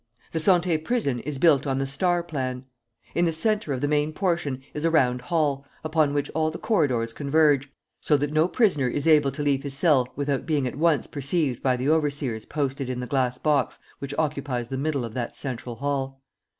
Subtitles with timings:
[0.31, 2.65] The Santé prison is built on the star plan.
[3.13, 6.57] In the centre of the main portion is a round hall, upon which all the
[6.57, 10.73] corridors converge, so that no prisoner is able to leave his cell without being at
[10.75, 15.13] once perceived by the overseers posted in the glass box which occupies the middle of
[15.13, 16.23] that central hall.